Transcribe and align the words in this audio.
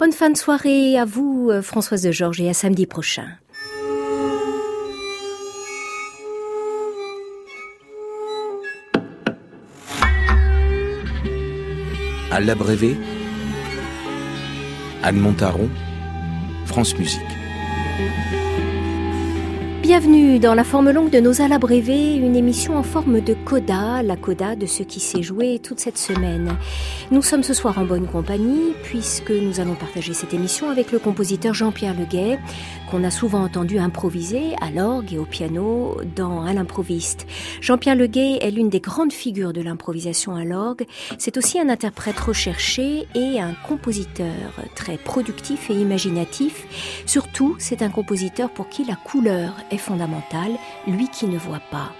Bonne 0.00 0.12
fin 0.12 0.30
de 0.30 0.36
soirée 0.38 0.98
à 0.98 1.04
vous, 1.04 1.50
euh, 1.50 1.60
Françoise 1.60 2.00
de 2.04 2.10
Georges, 2.10 2.40
et 2.40 2.48
à 2.48 2.54
samedi 2.54 2.86
prochain. 2.86 3.26
À 12.30 12.40
l'abrévé, 12.40 12.96
Anne 15.02 15.20
Montaron, 15.20 15.68
France 16.64 16.96
Musique. 16.96 17.39
Bienvenue 19.90 20.38
dans 20.38 20.54
la 20.54 20.62
forme 20.62 20.92
longue 20.92 21.10
de 21.10 21.18
nos 21.18 21.42
Alabrévés, 21.42 22.14
une 22.14 22.36
émission 22.36 22.76
en 22.76 22.84
forme 22.84 23.20
de 23.20 23.34
coda, 23.34 24.04
la 24.04 24.14
coda 24.14 24.54
de 24.54 24.64
ce 24.64 24.84
qui 24.84 25.00
s'est 25.00 25.24
joué 25.24 25.58
toute 25.58 25.80
cette 25.80 25.98
semaine. 25.98 26.56
Nous 27.10 27.22
sommes 27.22 27.42
ce 27.42 27.54
soir 27.54 27.76
en 27.76 27.84
bonne 27.84 28.06
compagnie 28.06 28.72
puisque 28.84 29.32
nous 29.32 29.58
allons 29.58 29.74
partager 29.74 30.12
cette 30.12 30.32
émission 30.32 30.70
avec 30.70 30.92
le 30.92 31.00
compositeur 31.00 31.54
Jean-Pierre 31.54 31.98
Leguet, 31.98 32.38
qu'on 32.88 33.02
a 33.02 33.10
souvent 33.10 33.42
entendu 33.42 33.80
improviser 33.80 34.54
à 34.60 34.70
l'orgue 34.70 35.12
et 35.12 35.18
au 35.18 35.24
piano 35.24 35.96
dans 36.14 36.44
À 36.44 36.52
l'improviste. 36.52 37.26
Jean-Pierre 37.60 37.96
Leguet 37.96 38.38
est 38.42 38.52
l'une 38.52 38.68
des 38.68 38.78
grandes 38.78 39.12
figures 39.12 39.52
de 39.52 39.60
l'improvisation 39.60 40.36
à 40.36 40.44
l'orgue. 40.44 40.86
C'est 41.18 41.36
aussi 41.36 41.58
un 41.58 41.68
interprète 41.68 42.20
recherché 42.20 43.08
et 43.16 43.40
un 43.40 43.54
compositeur 43.66 44.26
très 44.76 44.98
productif 44.98 45.68
et 45.68 45.74
imaginatif. 45.74 47.02
Surtout, 47.06 47.56
c'est 47.58 47.82
un 47.82 47.90
compositeur 47.90 48.50
pour 48.50 48.68
qui 48.68 48.84
la 48.84 48.94
couleur 48.94 49.52
est 49.72 49.79
fondamentale, 49.80 50.52
lui 50.86 51.08
qui 51.08 51.26
ne 51.26 51.38
voit 51.38 51.62
pas. 51.70 51.92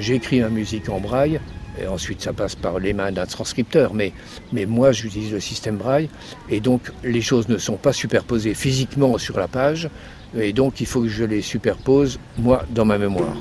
J'écris 0.00 0.40
ma 0.40 0.48
musique 0.48 0.88
en 0.88 0.98
braille, 0.98 1.38
et 1.80 1.86
ensuite 1.86 2.20
ça 2.20 2.32
passe 2.32 2.56
par 2.56 2.80
les 2.80 2.92
mains 2.92 3.12
d'un 3.12 3.26
transcripteur, 3.26 3.94
mais, 3.94 4.12
mais 4.52 4.66
moi 4.66 4.90
j'utilise 4.90 5.32
le 5.32 5.40
système 5.40 5.76
braille, 5.76 6.08
et 6.48 6.60
donc 6.60 6.90
les 7.04 7.22
choses 7.22 7.48
ne 7.48 7.58
sont 7.58 7.76
pas 7.76 7.92
superposées 7.92 8.54
physiquement 8.54 9.16
sur 9.18 9.38
la 9.38 9.46
page, 9.46 9.88
et 10.36 10.52
donc 10.52 10.80
il 10.80 10.86
faut 10.86 11.02
que 11.02 11.08
je 11.08 11.24
les 11.24 11.42
superpose, 11.42 12.18
moi, 12.38 12.64
dans 12.70 12.84
ma 12.84 12.98
mémoire. 12.98 13.36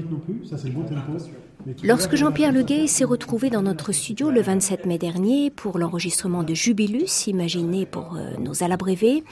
Vite 0.00 0.10
non 0.10 0.18
plus, 0.18 0.46
ça 0.46 0.56
c'est 0.56 0.68
le 0.68 0.74
bon 0.74 0.82
tempo. 0.82 1.12
Lorsque 1.82 2.16
Jean-Pierre 2.16 2.52
Leguet 2.52 2.86
s'est 2.86 3.04
retrouvé 3.04 3.50
dans 3.50 3.62
notre 3.62 3.92
studio 3.92 4.30
le 4.30 4.40
27 4.40 4.86
mai 4.86 4.98
dernier 4.98 5.50
pour 5.50 5.78
l'enregistrement 5.78 6.42
de 6.42 6.54
Jubilus, 6.54 7.26
imaginé 7.26 7.84
pour 7.84 8.16
euh, 8.16 8.36
nos 8.38 8.62
alabrévés, 8.62 9.24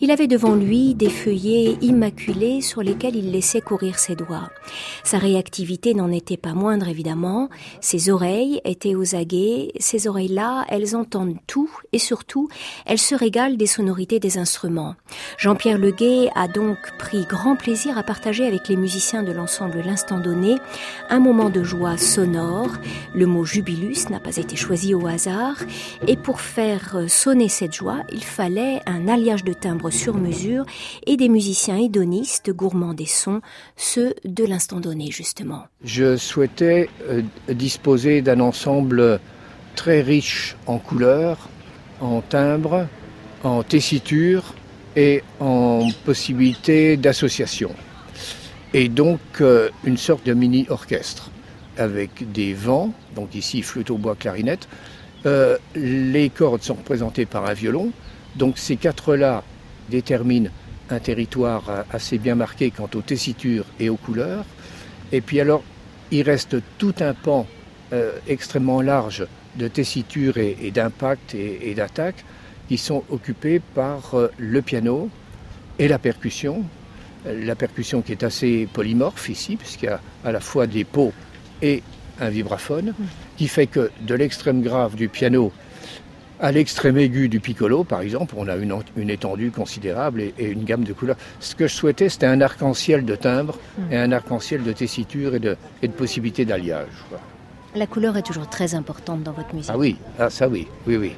il 0.00 0.10
avait 0.10 0.26
devant 0.26 0.54
lui 0.54 0.94
des 0.94 1.08
feuillets 1.08 1.76
immaculés 1.82 2.60
sur 2.60 2.82
lesquels 2.82 3.14
il 3.14 3.30
laissait 3.30 3.60
courir 3.60 3.98
ses 3.98 4.16
doigts. 4.16 4.50
Sa 5.04 5.18
réactivité 5.18 5.94
n'en 5.94 6.10
était 6.10 6.36
pas 6.36 6.54
moindre 6.54 6.88
évidemment, 6.88 7.48
ses 7.80 8.10
oreilles 8.10 8.60
étaient 8.64 8.94
aux 8.94 9.14
aguets, 9.14 9.70
ces 9.78 10.08
oreilles-là, 10.08 10.64
elles 10.68 10.96
entendent 10.96 11.38
tout 11.46 11.70
et 11.92 11.98
surtout, 11.98 12.48
elles 12.84 12.98
se 12.98 13.14
régalent 13.14 13.56
des 13.56 13.66
sonorités 13.66 14.18
des 14.18 14.38
instruments. 14.38 14.96
Jean-Pierre 15.38 15.78
Leguet 15.78 16.30
a 16.34 16.48
donc 16.48 16.78
pris 16.98 17.24
grand 17.26 17.56
plaisir 17.56 17.96
à 17.96 18.02
partager 18.02 18.44
avec 18.44 18.68
les 18.68 18.76
musiciens 18.76 19.22
de 19.22 19.32
l'ensemble 19.32 19.82
L'Instant 19.84 20.15
Donné 20.20 20.56
un 21.10 21.20
moment 21.20 21.50
de 21.50 21.62
joie 21.62 21.96
sonore. 21.96 22.70
Le 23.14 23.26
mot 23.26 23.44
jubilus 23.44 24.08
n'a 24.10 24.20
pas 24.20 24.36
été 24.36 24.56
choisi 24.56 24.94
au 24.94 25.06
hasard. 25.06 25.56
Et 26.06 26.16
pour 26.16 26.40
faire 26.40 26.98
sonner 27.08 27.48
cette 27.48 27.74
joie, 27.74 27.98
il 28.12 28.24
fallait 28.24 28.80
un 28.86 29.08
alliage 29.08 29.44
de 29.44 29.52
timbres 29.52 29.90
sur 29.90 30.16
mesure 30.16 30.64
et 31.06 31.16
des 31.16 31.28
musiciens 31.28 31.76
hédonistes 31.76 32.50
gourmands 32.50 32.94
des 32.94 33.06
sons, 33.06 33.40
ceux 33.76 34.14
de 34.24 34.44
l'instant 34.44 34.80
donné 34.80 35.10
justement. 35.10 35.64
Je 35.84 36.16
souhaitais 36.16 36.88
euh, 37.08 37.22
disposer 37.48 38.22
d'un 38.22 38.40
ensemble 38.40 39.20
très 39.74 40.00
riche 40.00 40.56
en 40.66 40.78
couleurs, 40.78 41.48
en 42.00 42.20
timbres, 42.20 42.86
en 43.44 43.62
tessiture 43.62 44.54
et 44.96 45.22
en 45.40 45.88
possibilités 46.04 46.96
d'association. 46.96 47.70
Et 48.74 48.88
donc 48.88 49.20
euh, 49.40 49.70
une 49.84 49.96
sorte 49.96 50.26
de 50.26 50.34
mini-orchestre 50.34 51.30
avec 51.78 52.30
des 52.32 52.54
vents, 52.54 52.92
donc 53.14 53.34
ici 53.34 53.62
flûte 53.62 53.90
au 53.90 53.98
bois, 53.98 54.16
clarinette. 54.16 54.68
Euh, 55.24 55.58
les 55.74 56.30
cordes 56.30 56.62
sont 56.62 56.74
représentées 56.74 57.26
par 57.26 57.46
un 57.46 57.52
violon, 57.52 57.90
donc 58.36 58.58
ces 58.58 58.76
quatre-là 58.76 59.42
déterminent 59.88 60.50
un 60.90 60.98
territoire 61.00 61.84
assez 61.90 62.18
bien 62.18 62.34
marqué 62.34 62.70
quant 62.70 62.88
aux 62.94 63.02
tessitures 63.02 63.64
et 63.80 63.88
aux 63.88 63.96
couleurs. 63.96 64.44
Et 65.12 65.20
puis 65.20 65.40
alors, 65.40 65.62
il 66.10 66.22
reste 66.22 66.56
tout 66.78 66.94
un 67.00 67.14
pan 67.14 67.46
euh, 67.92 68.12
extrêmement 68.28 68.80
large 68.80 69.26
de 69.56 69.68
tessiture 69.68 70.36
et, 70.38 70.70
d'impact 70.72 71.34
et, 71.34 71.72
d'attaque 71.74 72.24
qui 72.68 72.78
sont 72.78 73.04
occupés 73.10 73.60
par 73.74 74.14
euh, 74.14 74.28
le 74.38 74.60
piano 74.62 75.08
et 75.78 75.88
la 75.88 75.98
percussion. 75.98 76.64
La 77.26 77.54
percussion 77.54 78.02
qui 78.02 78.12
est 78.12 78.22
assez 78.22 78.68
polymorphe 78.72 79.28
ici, 79.28 79.56
puisqu'il 79.56 79.86
y 79.86 79.88
a 79.88 80.00
à 80.24 80.32
la 80.32 80.40
fois 80.40 80.66
des 80.66 80.84
pots 80.84 81.12
et 81.62 81.82
un 82.20 82.28
vibraphone, 82.28 82.94
qui 83.36 83.48
fait 83.48 83.66
que 83.66 83.90
de 84.00 84.14
l'extrême 84.14 84.62
grave 84.62 84.94
du 84.94 85.08
piano 85.08 85.52
à 86.40 86.52
l'extrême 86.52 86.98
aigu 86.98 87.28
du 87.28 87.40
piccolo, 87.40 87.84
par 87.84 88.00
exemple, 88.00 88.34
on 88.36 88.48
a 88.48 88.56
une, 88.56 89.10
étendue 89.10 89.50
considérable 89.50 90.20
et, 90.20 90.34
une 90.38 90.64
gamme 90.64 90.84
de 90.84 90.92
couleurs. 90.92 91.16
Ce 91.40 91.54
que 91.54 91.66
je 91.66 91.74
souhaitais, 91.74 92.08
c'était 92.08 92.26
un 92.26 92.40
arc-en-ciel 92.40 93.04
de 93.04 93.16
timbres 93.16 93.58
hmm. 93.78 93.92
et 93.92 93.96
un 93.96 94.12
arc-en-ciel 94.12 94.62
de 94.62 94.72
tessiture 94.72 95.34
et 95.34 95.38
de, 95.38 95.56
et 95.82 95.88
de 95.88 95.92
possibilités 95.92 96.44
d'alliage. 96.44 96.88
La 97.74 97.86
couleur 97.86 98.16
est 98.16 98.22
toujours 98.22 98.48
très 98.48 98.74
importante 98.74 99.22
dans 99.22 99.32
votre 99.32 99.54
musique. 99.54 99.70
Ah 99.72 99.78
oui, 99.78 99.96
ah, 100.18 100.30
ça 100.30 100.48
oui, 100.48 100.66
oui, 100.86 100.96
oui. 100.96 101.12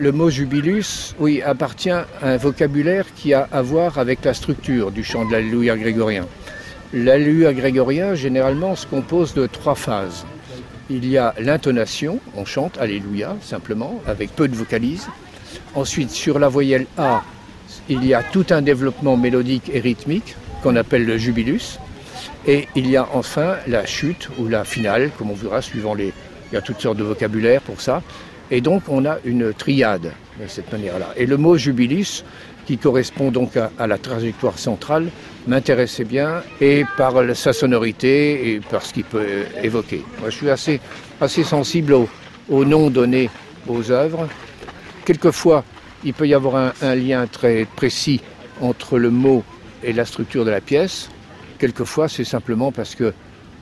Le 0.00 0.12
mot 0.12 0.30
jubilus, 0.30 1.16
appartient 1.44 1.90
à 1.90 2.06
un 2.22 2.36
vocabulaire 2.36 3.04
qui 3.16 3.34
a 3.34 3.48
à 3.50 3.62
voir 3.62 3.98
avec 3.98 4.24
la 4.24 4.32
structure 4.32 4.92
du 4.92 5.02
chant 5.02 5.24
de 5.24 5.32
l'Alléluia 5.32 5.76
grégorien. 5.76 6.24
L'Alléluia 6.92 7.52
grégorien, 7.52 8.14
généralement, 8.14 8.76
se 8.76 8.86
compose 8.86 9.34
de 9.34 9.48
trois 9.48 9.74
phases. 9.74 10.24
Il 10.88 11.04
y 11.04 11.18
a 11.18 11.34
l'intonation, 11.40 12.20
on 12.36 12.44
chante 12.44 12.78
Alléluia 12.78 13.36
simplement, 13.42 14.00
avec 14.06 14.30
peu 14.36 14.46
de 14.46 14.54
vocalises. 14.54 15.08
Ensuite, 15.74 16.10
sur 16.10 16.38
la 16.38 16.48
voyelle 16.48 16.86
A, 16.96 17.24
il 17.88 18.04
y 18.04 18.14
a 18.14 18.22
tout 18.22 18.46
un 18.50 18.62
développement 18.62 19.16
mélodique 19.16 19.68
et 19.74 19.80
rythmique 19.80 20.36
qu'on 20.62 20.76
appelle 20.76 21.06
le 21.06 21.18
jubilus. 21.18 21.80
Et 22.46 22.68
il 22.76 22.88
y 22.88 22.96
a 22.96 23.08
enfin 23.14 23.56
la 23.66 23.84
chute 23.84 24.28
ou 24.38 24.46
la 24.46 24.62
finale, 24.62 25.10
comme 25.18 25.32
on 25.32 25.34
verra, 25.34 25.60
suivant 25.60 25.94
les. 25.94 26.12
Il 26.52 26.54
y 26.54 26.56
a 26.56 26.62
toutes 26.62 26.80
sortes 26.80 26.98
de 26.98 27.04
vocabulaire 27.04 27.62
pour 27.62 27.80
ça. 27.80 28.00
Et 28.50 28.60
donc 28.60 28.82
on 28.88 29.04
a 29.04 29.18
une 29.24 29.52
triade 29.52 30.12
de 30.40 30.46
cette 30.46 30.72
manière-là. 30.72 31.08
Et 31.16 31.26
le 31.26 31.36
mot 31.36 31.56
jubilis, 31.56 32.24
qui 32.66 32.76
correspond 32.76 33.30
donc 33.30 33.56
à, 33.56 33.86
la 33.86 33.96
trajectoire 33.96 34.58
centrale, 34.58 35.08
m'intéressait 35.46 36.04
bien, 36.04 36.42
et 36.60 36.84
par 36.98 37.14
sa 37.34 37.54
sonorité 37.54 38.52
et 38.52 38.60
par 38.60 38.82
ce 38.82 38.92
qu'il 38.92 39.04
peut 39.04 39.26
évoquer. 39.62 40.04
Moi, 40.20 40.28
je 40.28 40.36
suis 40.36 40.50
assez, 40.50 40.80
assez 41.18 41.44
sensible 41.44 41.94
au, 41.94 42.08
au 42.50 42.66
nom 42.66 42.90
donné 42.90 43.30
aux 43.66 43.90
œuvres. 43.90 44.28
Quelquefois, 45.06 45.64
il 46.04 46.12
peut 46.12 46.28
y 46.28 46.34
avoir 46.34 46.56
un, 46.56 46.72
un, 46.82 46.94
lien 46.94 47.26
très 47.26 47.64
précis 47.64 48.20
entre 48.60 48.98
le 48.98 49.10
mot 49.10 49.42
et 49.82 49.94
la 49.94 50.04
structure 50.04 50.44
de 50.44 50.50
la 50.50 50.60
pièce. 50.60 51.08
Quelquefois, 51.58 52.08
c'est 52.08 52.24
simplement 52.24 52.70
parce 52.70 52.94
que 52.94 53.14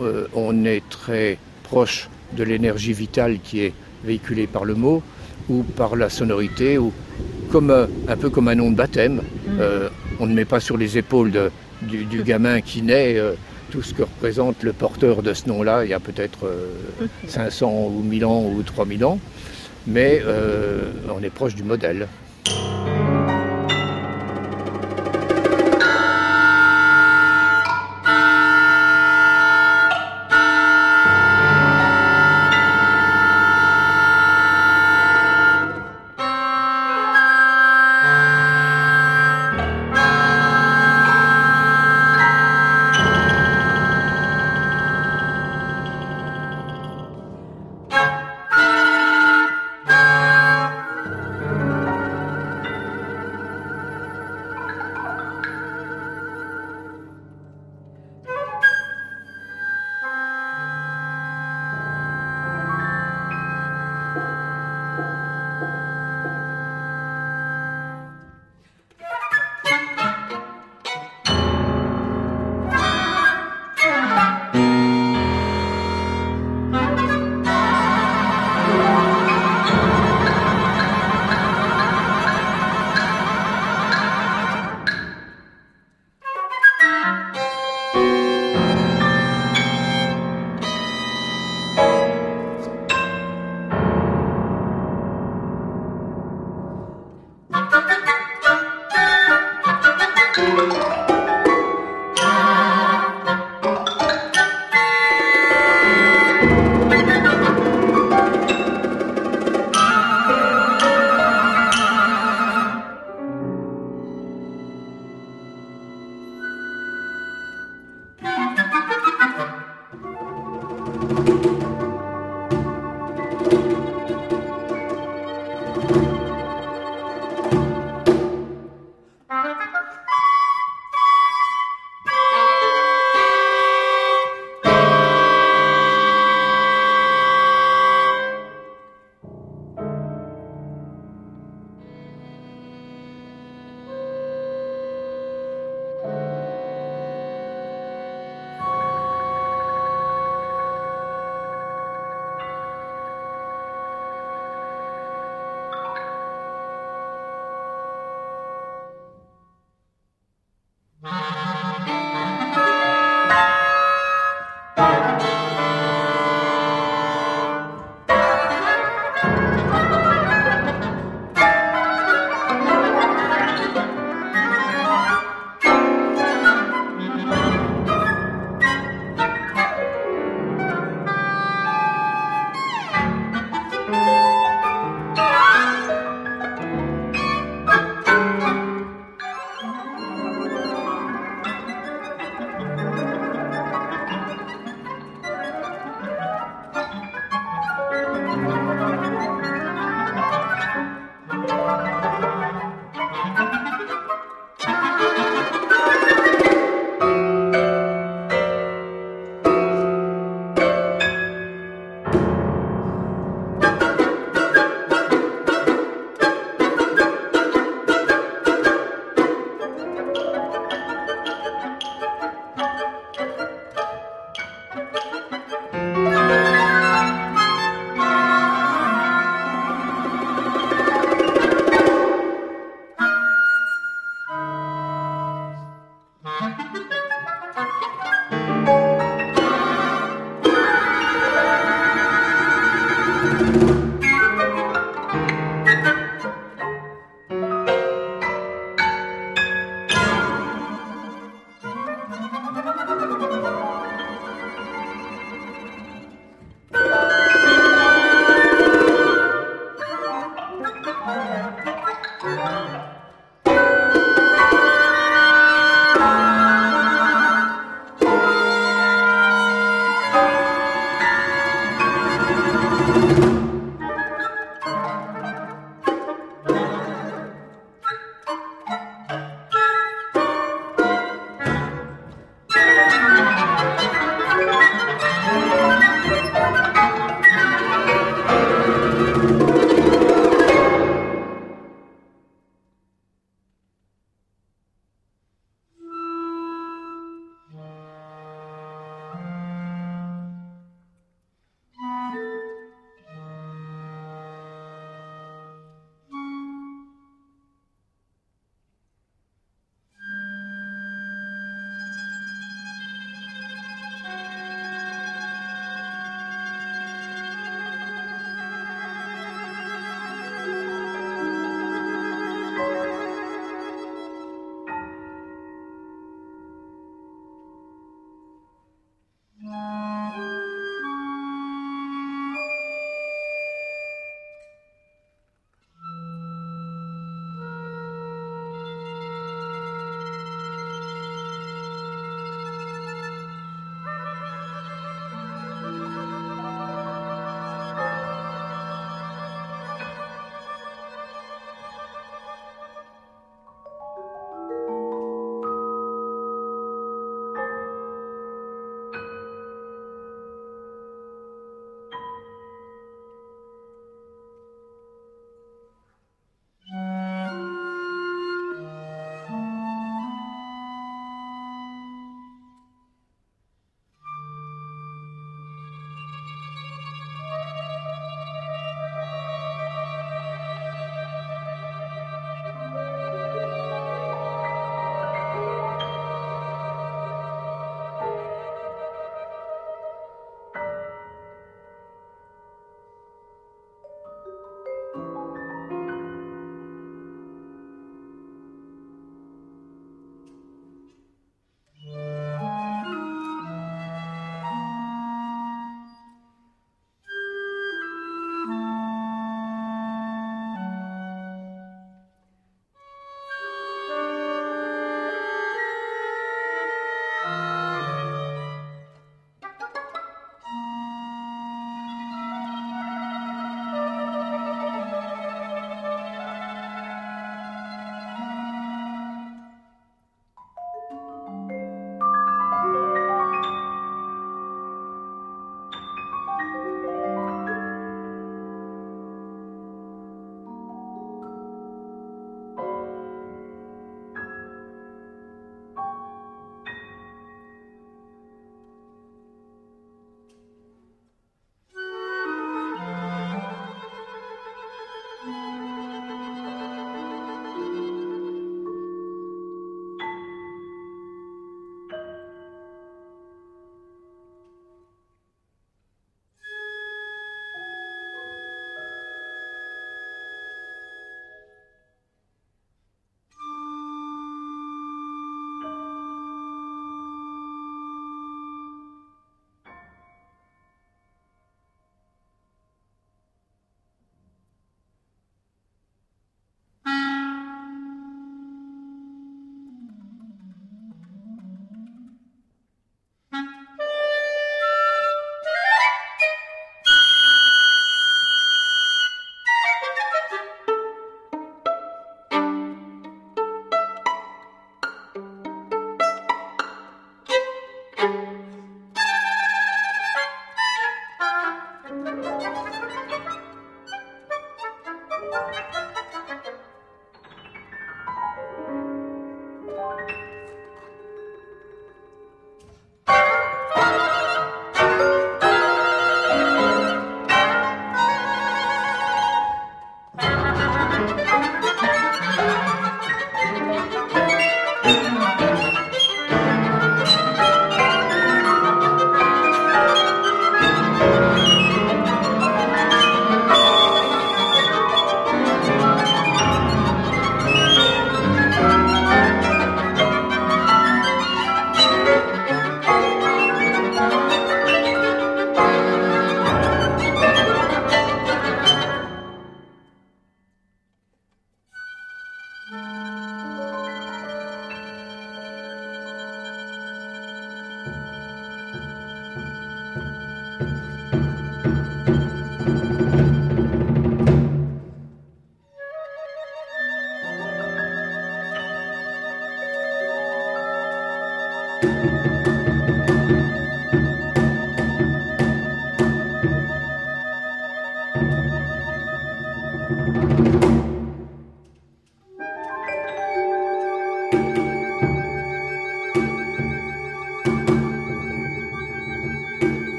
euh, 0.00 0.28
on 0.34 0.64
est 0.64 0.88
très 0.88 1.38
proche 1.64 2.08
de 2.34 2.44
l'énergie 2.44 2.92
vitale 2.92 3.40
qui 3.42 3.60
est 3.60 3.74
véhiculé 4.04 4.46
par 4.46 4.64
le 4.64 4.74
mot 4.74 5.02
ou 5.48 5.62
par 5.62 5.96
la 5.96 6.08
sonorité, 6.08 6.78
ou 6.78 6.92
comme, 7.50 7.70
euh, 7.70 7.86
un 8.08 8.16
peu 8.16 8.30
comme 8.30 8.48
un 8.48 8.54
nom 8.54 8.70
de 8.70 8.76
baptême. 8.76 9.16
Mm. 9.16 9.50
Euh, 9.60 9.88
on 10.20 10.26
ne 10.26 10.34
met 10.34 10.44
pas 10.44 10.60
sur 10.60 10.76
les 10.76 10.98
épaules 10.98 11.32
du, 11.82 12.22
gamin 12.24 12.60
qui 12.60 12.82
naît 12.82 13.16
euh, 13.16 13.32
tout 13.70 13.82
ce 13.82 13.94
que 13.94 14.02
représente 14.02 14.62
le 14.62 14.72
porteur 14.72 15.22
de 15.22 15.34
ce 15.34 15.48
nom-là. 15.48 15.84
Il 15.84 15.90
y 15.90 15.94
a 15.94 16.00
peut-être 16.00 16.46
500 17.28 17.90
ou 17.94 18.02
1000 18.02 18.24
ans 18.24 18.44
ou 18.44 18.62
3000 18.62 19.04
ans, 19.04 19.18
mais 19.86 20.22
on 21.08 21.22
est 21.22 21.30
proche 21.30 21.54
du 21.54 21.62
modèle. 21.62 22.06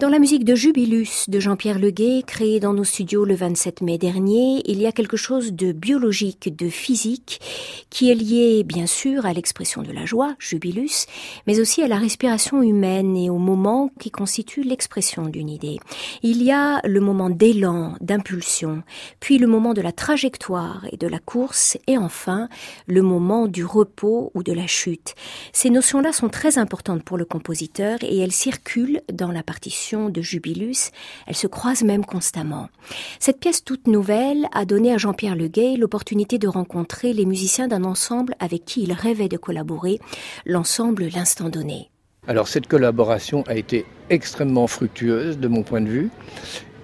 Dans 0.00 0.08
la 0.08 0.18
musique 0.18 0.46
de 0.46 0.54
Jubilus 0.54 1.28
de 1.28 1.40
Jean-Pierre 1.40 1.78
Leguet, 1.78 2.22
créée 2.26 2.58
dans 2.58 2.72
nos 2.72 2.84
studios 2.84 3.26
le 3.26 3.34
27 3.34 3.82
mai 3.82 3.98
dernier, 3.98 4.62
il 4.64 4.80
y 4.80 4.86
a 4.86 4.92
quelque 4.92 5.18
chose 5.18 5.52
de 5.52 5.72
biologique, 5.72 6.56
de 6.56 6.70
physique, 6.70 7.38
qui 7.90 8.10
est 8.10 8.14
lié 8.14 8.64
bien 8.64 8.86
sûr 8.86 9.26
à 9.26 9.34
l'expression 9.34 9.82
de 9.82 9.92
la 9.92 10.06
joie, 10.06 10.36
Jubilus, 10.38 11.04
mais 11.46 11.60
aussi 11.60 11.82
à 11.82 11.86
la 11.86 11.98
respiration 11.98 12.62
humaine 12.62 13.14
et 13.14 13.28
au 13.28 13.36
moment 13.36 13.90
qui 14.00 14.10
constitue 14.10 14.62
l'expression 14.62 15.26
d'une 15.26 15.50
idée. 15.50 15.78
Il 16.22 16.42
y 16.42 16.50
a 16.50 16.80
le 16.86 17.00
moment 17.00 17.28
d'élan, 17.28 17.94
d'impulsion, 18.00 18.82
puis 19.20 19.36
le 19.36 19.48
moment 19.48 19.74
de 19.74 19.82
la 19.82 19.92
trajectoire 19.92 20.86
et 20.90 20.96
de 20.96 21.08
la 21.08 21.18
course, 21.18 21.76
et 21.88 21.98
enfin 21.98 22.48
le 22.86 23.02
moment 23.02 23.48
du 23.48 23.66
repos 23.66 24.30
ou 24.32 24.42
de 24.42 24.54
la 24.54 24.66
chute. 24.66 25.14
Ces 25.52 25.68
notions-là 25.68 26.14
sont 26.14 26.30
très 26.30 26.56
importantes 26.56 27.02
pour 27.02 27.18
le 27.18 27.26
compositeur 27.26 27.98
et 28.00 28.16
elles 28.16 28.32
circulent 28.32 29.02
dans 29.12 29.30
la 29.30 29.42
partition 29.42 29.89
de 29.90 30.22
Jubilus, 30.22 30.90
elles 31.26 31.36
se 31.36 31.46
croisent 31.46 31.82
même 31.82 32.04
constamment. 32.04 32.68
Cette 33.18 33.40
pièce 33.40 33.64
toute 33.64 33.86
nouvelle 33.86 34.46
a 34.52 34.64
donné 34.64 34.92
à 34.92 34.98
Jean-Pierre 34.98 35.36
Leguet 35.36 35.76
l'opportunité 35.76 36.38
de 36.38 36.48
rencontrer 36.48 37.12
les 37.12 37.26
musiciens 37.26 37.68
d'un 37.68 37.84
ensemble 37.84 38.34
avec 38.38 38.64
qui 38.64 38.82
il 38.82 38.92
rêvait 38.92 39.28
de 39.28 39.36
collaborer, 39.36 39.98
l'ensemble 40.46 41.08
L'Instant 41.08 41.48
Donné. 41.48 41.90
Alors 42.28 42.48
cette 42.48 42.68
collaboration 42.68 43.42
a 43.48 43.56
été 43.56 43.84
extrêmement 44.10 44.66
fructueuse 44.66 45.38
de 45.38 45.48
mon 45.48 45.62
point 45.62 45.80
de 45.80 45.88
vue 45.88 46.10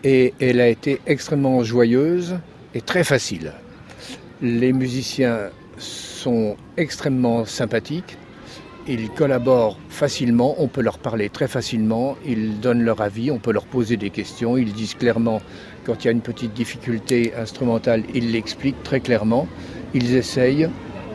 et 0.02 0.34
elle 0.40 0.60
a 0.60 0.68
été 0.68 1.00
extrêmement 1.06 1.62
joyeuse 1.62 2.38
et 2.74 2.80
très 2.80 3.04
facile. 3.04 3.52
Les 4.42 4.72
musiciens 4.72 5.50
sont 5.78 6.56
extrêmement 6.76 7.44
sympathiques, 7.44 8.16
ils 8.88 9.10
collaborent 9.10 9.78
facilement, 9.88 10.54
on 10.58 10.68
peut 10.68 10.80
leur 10.80 10.98
parler 10.98 11.28
très 11.28 11.48
facilement, 11.48 12.16
ils 12.24 12.60
donnent 12.60 12.82
leur 12.82 13.00
avis, 13.00 13.30
on 13.30 13.38
peut 13.38 13.52
leur 13.52 13.66
poser 13.66 13.96
des 13.96 14.10
questions, 14.10 14.56
ils 14.56 14.72
disent 14.72 14.94
clairement 14.94 15.40
quand 15.84 16.04
il 16.04 16.06
y 16.06 16.08
a 16.08 16.12
une 16.12 16.20
petite 16.20 16.52
difficulté 16.52 17.32
instrumentale, 17.36 18.02
ils 18.14 18.32
l'expliquent 18.32 18.82
très 18.82 19.00
clairement, 19.00 19.48
ils 19.94 20.14
essayent 20.14 20.68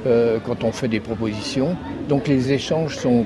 euh, 0.06 0.40
quand 0.46 0.64
on 0.64 0.72
fait 0.72 0.88
des 0.88 1.00
propositions. 1.00 1.76
Donc 2.10 2.28
les 2.28 2.52
échanges 2.52 2.98
sont 2.98 3.26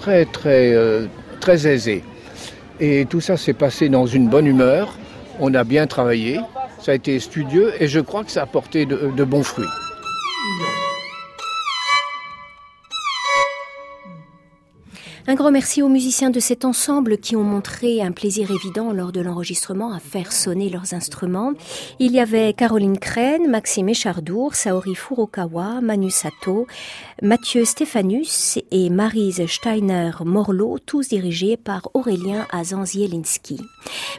très 0.00 0.24
très 0.26 0.72
euh, 0.74 1.06
très 1.40 1.66
aisés. 1.66 2.02
Et 2.80 3.06
tout 3.06 3.20
ça 3.20 3.36
s'est 3.36 3.54
passé 3.54 3.88
dans 3.88 4.06
une 4.06 4.28
bonne 4.28 4.46
humeur, 4.46 4.98
on 5.40 5.54
a 5.54 5.64
bien 5.64 5.86
travaillé, 5.86 6.40
ça 6.80 6.92
a 6.92 6.94
été 6.94 7.18
studieux 7.20 7.72
et 7.80 7.88
je 7.88 8.00
crois 8.00 8.24
que 8.24 8.30
ça 8.30 8.42
a 8.42 8.46
porté 8.46 8.84
de 8.84 9.24
bons 9.24 9.42
fruits. 9.42 9.64
Un 15.28 15.34
grand 15.34 15.50
merci 15.50 15.82
aux 15.82 15.88
musiciens 15.88 16.30
de 16.30 16.38
cet 16.38 16.64
ensemble 16.64 17.18
qui 17.18 17.34
ont 17.34 17.42
montré 17.42 18.00
un 18.00 18.12
plaisir 18.12 18.52
évident 18.52 18.92
lors 18.92 19.10
de 19.10 19.20
l'enregistrement 19.20 19.92
à 19.92 19.98
faire 19.98 20.30
sonner 20.30 20.70
leurs 20.70 20.94
instruments. 20.94 21.52
Il 21.98 22.12
y 22.12 22.20
avait 22.20 22.52
Caroline 22.52 22.96
Crène, 22.96 23.50
Maxime 23.50 23.88
Echardour, 23.88 24.54
Saori 24.54 24.94
Furukawa, 24.94 25.80
Manu 25.80 26.12
Sato, 26.12 26.68
Mathieu 27.22 27.64
Stéphanus 27.64 28.60
et 28.70 28.88
Marise 28.88 29.44
Steiner-Morlot, 29.48 30.78
tous 30.86 31.08
dirigés 31.08 31.56
par 31.56 31.90
Aurélien 31.94 32.46
Azanzielinski. 32.52 33.60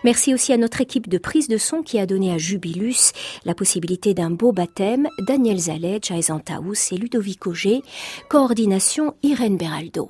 Merci 0.04 0.34
aussi 0.34 0.52
à 0.52 0.58
notre 0.58 0.82
équipe 0.82 1.08
de 1.08 1.18
prise 1.18 1.48
de 1.48 1.58
son 1.58 1.84
qui 1.84 2.00
a 2.00 2.06
donné 2.06 2.34
à 2.34 2.38
Jubilus 2.38 3.14
la 3.46 3.56
possibilité 3.56 4.14
d'un 4.14 4.32
beau 4.32 4.52
baptême, 4.52 5.08
Daniel 5.26 5.58
Zalet, 5.58 6.00
Jaizan 6.02 6.40
Taous 6.40 6.92
et 6.92 6.98
Ludovic 6.98 7.48
Auger, 7.48 7.82
coordination 8.28 9.16
Irène 9.24 9.56
Beraldo. 9.56 10.10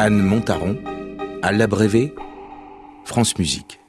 Anne 0.00 0.22
Montaron, 0.22 0.76
à 1.42 1.50
l'abrévé, 1.50 2.14
France 3.04 3.36
Musique. 3.36 3.80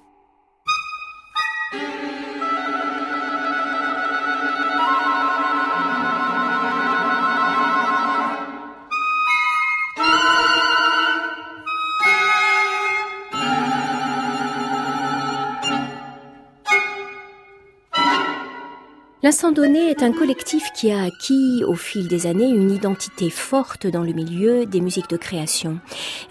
L'instant 19.21 19.51
donné 19.51 19.89
est 19.89 20.01
un 20.01 20.13
collectif 20.13 20.71
qui 20.73 20.91
a 20.91 21.03
acquis 21.03 21.63
au 21.65 21.75
fil 21.75 22.08
des 22.08 22.25
années 22.25 22.47
une 22.47 22.71
identité 22.71 23.29
forte 23.29 23.86
dans 23.86 24.03
le 24.03 24.13
milieu 24.13 24.65
des 24.65 24.79
musiques 24.79 25.10
de 25.10 25.17
création. 25.17 25.79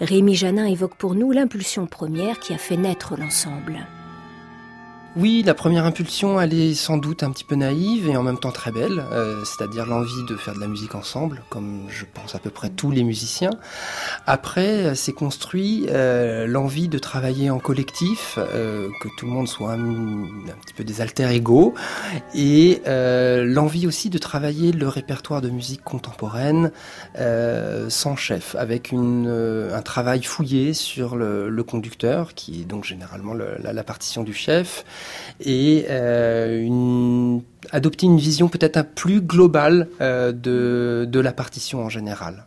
Rémi 0.01 0.33
Janin 0.33 0.65
évoque 0.65 0.95
pour 0.95 1.13
nous 1.13 1.31
l'impulsion 1.31 1.85
première 1.85 2.39
qui 2.39 2.51
a 2.51 2.57
fait 2.57 2.77
naître 2.77 3.15
l'ensemble. 3.15 3.85
Oui, 5.15 5.41
la 5.43 5.55
première 5.55 5.85
impulsion, 5.85 6.39
elle 6.39 6.53
est 6.53 6.75
sans 6.75 6.97
doute 6.97 7.23
un 7.23 7.31
petit 7.31 7.43
peu 7.43 7.55
naïve 7.55 8.07
et 8.07 8.15
en 8.15 8.21
même 8.21 8.37
temps 8.37 8.51
très 8.51 8.71
belle, 8.71 9.03
euh, 9.11 9.43
c'est-à-dire 9.43 9.87
l'envie 9.87 10.23
de 10.29 10.35
faire 10.35 10.53
de 10.53 10.59
la 10.59 10.67
musique 10.67 10.93
ensemble, 10.93 11.41
comme 11.49 11.87
je 11.89 12.05
pense 12.05 12.35
à 12.35 12.39
peu 12.39 12.51
près 12.51 12.69
tous 12.69 12.91
les 12.91 13.03
musiciens. 13.03 13.49
Après, 14.27 14.93
c'est 14.93 15.11
construit 15.11 15.87
euh, 15.89 16.45
l'envie 16.45 16.89
de 16.89 16.99
travailler 16.99 17.49
en 17.49 17.57
collectif, 17.57 18.37
euh, 18.37 18.87
que 19.01 19.07
tout 19.17 19.25
le 19.25 19.31
monde 19.31 19.47
soit 19.47 19.71
un, 19.71 20.27
petit 20.61 20.75
peu 20.75 20.83
des 20.83 21.01
alter 21.01 21.33
égaux, 21.33 21.73
et 22.35 22.81
l'envie 22.85 23.87
aussi 23.87 24.11
de 24.11 24.19
travailler 24.19 24.71
le 24.71 24.87
répertoire 24.87 25.41
de 25.41 25.49
musique 25.49 25.83
contemporaine 25.83 26.71
sans 27.89 28.15
chef, 28.15 28.55
avec 28.55 28.93
un 28.93 29.81
travail 29.81 30.21
fouillé 30.21 30.75
sur 30.75 31.15
le, 31.15 31.63
conducteur, 31.63 32.35
qui 32.35 32.61
est 32.61 32.65
donc 32.65 32.85
généralement 32.85 33.33
le, 33.33 33.57
la, 33.59 33.73
la 33.73 33.83
partition 33.83 34.23
du 34.23 34.33
chef 34.33 34.85
et 35.41 35.85
euh, 35.89 37.37
adopter 37.71 38.05
une 38.05 38.17
vision 38.17 38.47
peut-être 38.49 38.77
plus 38.83 39.21
globale 39.21 39.87
euh, 40.01 40.31
de, 40.31 41.19
la 41.19 41.31
partition 41.31 41.83
en 41.83 41.89
général. 41.89 42.45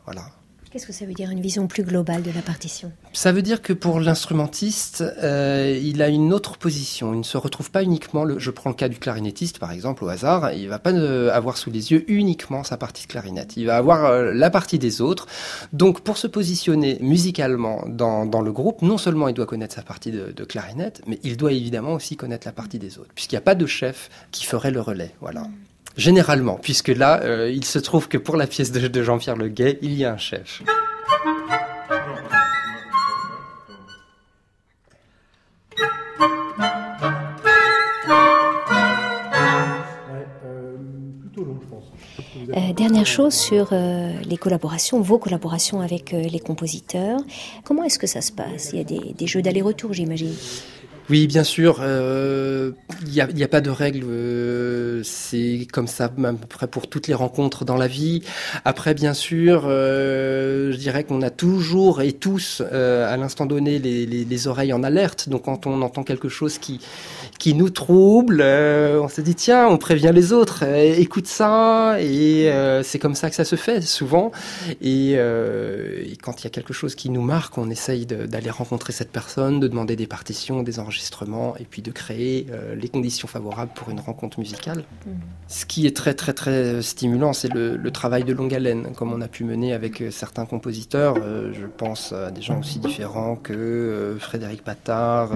Qu'est-ce 0.73 0.87
que 0.87 0.93
ça 0.95 1.05
veut 1.05 1.13
dire 1.13 1.29
une 1.29 1.43
vision 1.43 1.67
plus 1.67 1.83
globale 1.83 2.23
de 2.23 2.31
la 2.31 2.41
partition? 2.41 2.93
Ça 3.13 3.31
veut 3.31 3.43
dire 3.43 3.61
que 3.61 3.75
pour 3.75 4.01
l'instrumentiste, 4.01 5.05
euh, 5.23 5.79
il 5.83 6.01
a 6.01 6.09
une 6.09 6.33
autre 6.33 6.57
position. 6.57 7.13
Il 7.13 7.19
ne 7.19 7.25
se 7.25 7.37
retrouve 7.37 7.71
pas 7.71 7.83
uniquement, 7.83 8.25
le, 8.25 8.39
je 8.39 8.51
prends 8.51 8.71
le 8.71 8.75
cas 8.75 8.89
du 8.89 8.97
clarinettiste 8.97 9.59
par 9.59 9.71
exemple 9.71 10.03
au 10.03 10.09
hasard, 10.09 10.55
il 10.55 10.71
va 10.71 10.79
pas 10.79 10.93
avoir 11.31 11.59
sous 11.59 11.71
les 11.71 11.93
yeux 11.93 12.11
uniquement 12.11 12.65
sa 12.65 12.79
partie 12.79 13.07
de 13.07 13.13
clarinette. 13.13 13.59
Il 13.59 13.67
va 13.67 13.77
avoir 13.77 14.07
euh, 14.07 14.33
la 14.33 14.49
partie 14.49 14.79
des 14.79 15.03
autres. 15.03 15.27
Donc 15.75 16.01
pour 16.01 16.17
se 16.17 16.27
positionner 16.27 16.97
musicalement 17.03 17.85
dans, 17.87 18.25
dans, 18.25 18.41
le 18.41 18.51
groupe, 18.51 18.81
non 18.81 18.97
seulement 18.97 19.29
il 19.29 19.35
doit 19.35 19.45
connaître 19.45 19.75
sa 19.75 19.83
partie 19.83 20.11
de, 20.11 20.33
de 20.33 20.45
clarinette, 20.45 21.03
mais 21.07 21.19
il 21.23 21.37
doit 21.37 21.53
évidemment 21.53 21.93
aussi 21.93 22.17
connaître 22.17 22.47
la 22.47 22.53
partie 22.53 22.79
des 22.79 22.99
autres, 22.99 23.11
puisqu'il 23.15 23.35
n'y 23.35 23.41
a 23.41 23.43
pas 23.43 23.55
de 23.55 23.67
chef 23.67 24.09
qui 24.31 24.47
ferait 24.47 24.71
le 24.71 24.81
relais. 24.81 25.15
Voilà. 25.21 25.45
Généralement, 25.97 26.59
puisque 26.61 26.89
là, 26.89 27.21
euh, 27.23 27.51
il 27.51 27.65
se 27.65 27.79
trouve 27.79 28.09
que 28.09 28.17
pour 28.17 28.37
la 28.37 28.47
pièce 28.47 28.73
de, 28.73 29.03
Jean-Pierre 29.03 29.37
Le 29.37 29.49
Gay, 29.49 29.79
il 29.83 29.93
y 29.93 30.05
a 30.05 30.13
un 30.13 30.17
chef. 30.17 30.63
Euh, 42.55 42.73
dernière 42.75 43.07
chose 43.07 43.35
sur 43.35 43.69
euh, 43.73 44.13
les 44.25 44.37
collaborations, 44.37 45.01
vos 45.01 45.19
collaborations 45.19 45.81
avec 45.81 46.13
les 46.13 46.41
compositeurs. 46.41 47.21
Comment 47.65 47.85
est-ce 47.85 47.99
que 47.99 48.07
ça 48.07 48.23
se 48.23 48.33
passe? 48.33 48.71
Il 48.73 48.79
y 48.79 48.81
a 48.81 48.85
des, 48.85 49.15
des 49.17 49.27
jeux 49.27 49.43
d'aller-retour, 49.43 49.93
j'imagine? 49.93 50.35
Oui, 51.11 51.27
bien 51.27 51.43
sûr. 51.43 51.77
Il 51.79 51.85
euh, 51.85 52.71
n'y 53.05 53.21
a, 53.21 53.49
pas 53.49 53.61
de 53.61 53.71
règle. 53.71 54.05
Euh, 54.09 55.01
c'est 55.03 55.67
comme 55.73 55.89
ça, 55.89 56.05
à 56.05 56.09
peu 56.09 56.47
près 56.49 56.69
pour 56.69 56.87
toutes 56.89 57.09
les 57.09 57.15
rencontres 57.15 57.65
dans 57.65 57.77
la 57.77 57.89
vie. 57.89 58.23
Après, 58.65 58.95
bien 58.95 59.13
sûr, 59.13 59.65
euh, 59.67 60.71
je 60.71 60.77
dirais 60.77 61.03
qu'on 61.03 61.21
a 61.23 61.31
toujours 61.31 62.03
et 62.03 62.13
tous, 62.13 62.61
à 62.61 63.17
l'instant 63.17 63.47
donné, 63.47 63.79
les, 63.79 64.07
les, 64.07 64.25
les, 64.25 64.47
oreilles 64.47 64.73
en 64.73 64.85
alerte. 64.85 65.29
Donc, 65.29 65.45
quand 65.45 65.67
on 65.67 65.83
entend 65.83 66.05
quelque 66.05 66.29
chose 66.29 66.59
qui 66.59 66.81
qui 67.39 67.55
nous 67.55 67.71
trouble, 67.71 68.41
on 68.41 69.09
se 69.09 69.21
dit 69.21 69.35
tiens, 69.35 69.67
on 69.67 69.77
prévient 69.77 70.13
les 70.15 70.33
autres. 70.33 70.63
écoute 70.63 71.27
ça. 71.27 71.97
Et 72.01 72.49
c'est 72.85 73.01
comme 73.01 73.17
ça 73.17 73.29
que 73.31 73.35
ça 73.35 73.45
se 73.45 73.57
fait 73.57 73.81
souvent. 73.81 74.31
Et, 74.81 75.13
et 75.13 76.17
quand 76.23 76.41
il 76.41 76.45
y 76.45 76.47
a 76.47 76.51
quelque 76.51 76.73
chose 76.73 76.95
qui 76.95 77.11
nous 77.11 77.23
marque, 77.23 77.59
on 77.59 77.69
essaye 77.71 78.07
d'aller 78.07 78.51
rencontrer 78.51 78.93
cette 78.93 79.11
personne, 79.11 79.59
de 79.59 79.67
demander 79.67 79.97
des 79.97 80.07
partitions, 80.07 80.63
des 80.63 80.79
enregistrements 80.79 80.92
et 81.59 81.65
puis 81.65 81.83
de 81.83 81.91
créer 81.91 82.47
euh, 82.51 82.75
les 82.75 82.89
conditions 82.89 83.29
favorables 83.29 83.73
pour 83.75 83.91
une 83.91 84.01
rencontre 84.01 84.39
musicale. 84.39 84.85
Ce 85.49 85.67
qui 85.67 85.87
est 85.87 85.95
très 85.95 86.15
très 86.15 86.33
très 86.33 86.81
stimulant, 86.81 87.35
c'est 87.35 87.53
le, 87.53 87.91
travail 87.91 88.25
de 88.25 88.33
longue 88.33 88.55
haleine, 88.55 88.95
comme 88.97 89.13
on 89.13 89.21
a 89.21 89.29
pu 89.29 89.45
mener 89.45 89.75
avec 89.75 90.01
euh, 90.01 90.11
certains 90.11 90.47
compositeurs. 90.47 91.17
Euh, 91.23 91.53
je 91.53 91.67
pense 91.67 92.15
à 92.15 92.31
des 92.31 92.41
gens 92.41 92.59
aussi 92.59 92.79
différents 92.79 93.37
que 93.37 93.53
euh, 93.53 94.19
Frédéric 94.19 94.65
Patard, 94.65 95.31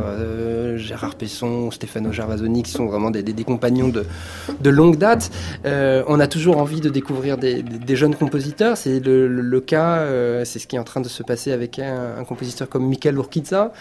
Gérard 0.76 1.16
Pesson, 1.16 1.70
Stefano 1.70 2.12
Gervasoni, 2.12 2.62
qui 2.62 2.70
sont 2.70 2.86
vraiment 2.86 3.10
des, 3.10 3.44
compagnons 3.44 3.88
de, 3.88 4.06
de, 4.60 4.70
longue 4.70 4.96
date. 4.96 5.30
on 5.64 6.18
a 6.18 6.26
toujours 6.26 6.56
envie 6.56 6.80
de 6.80 6.88
découvrir 6.88 7.36
des, 7.36 7.62
jeunes 7.88 8.14
compositeurs. 8.14 8.78
C'est 8.78 9.00
le, 9.00 9.60
cas, 9.60 10.06
c'est 10.44 10.58
ce 10.58 10.66
qui 10.66 10.76
est 10.76 10.78
en 10.78 10.84
train 10.84 11.02
de 11.02 11.08
se 11.08 11.22
passer 11.22 11.52
avec 11.52 11.78
un, 11.78 12.24
compositeur 12.24 12.70
comme 12.70 12.88
Michael 12.88 13.16
Urquiza, 13.16 13.72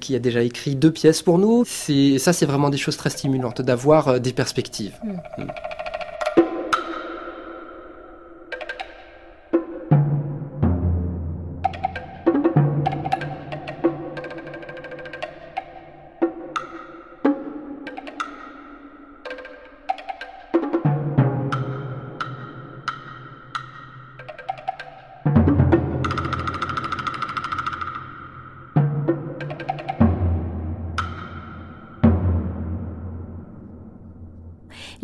qui 0.00 0.16
a 0.16 0.18
déjà 0.18 0.42
écrit 0.42 0.76
deux 0.76 0.90
pièces 0.98 1.22
pour 1.22 1.38
nous. 1.38 1.64
Ça, 1.64 2.32
c'est 2.32 2.46
vraiment 2.46 2.70
des 2.70 2.78
choses 2.78 2.96
très 2.96 3.10
stimulantes, 3.10 3.62
d'avoir 3.62 4.20
des 4.20 4.32
perspectives. 4.32 4.94
Mm. 5.38 5.44